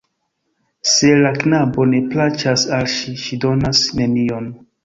[0.91, 4.53] Se la knabo ne plaĉas al ŝi, ŝi donas nenion.